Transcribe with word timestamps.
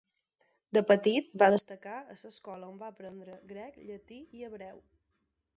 De 0.77 0.81
petit, 0.91 1.27
va 1.43 1.49
destacar 1.57 1.93
a 2.01 2.17
l'escola 2.23 2.71
on 2.71 2.81
va 2.85 2.89
aprendre 2.95 3.39
grec, 3.53 3.79
llatí 3.91 4.19
i 4.41 4.47
hebreu. 4.49 4.85